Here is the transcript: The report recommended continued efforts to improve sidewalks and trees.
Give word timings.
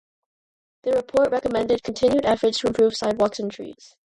The 0.81 0.93
report 0.93 1.29
recommended 1.29 1.83
continued 1.83 2.25
efforts 2.25 2.57
to 2.57 2.67
improve 2.69 2.97
sidewalks 2.97 3.37
and 3.37 3.51
trees. 3.51 3.95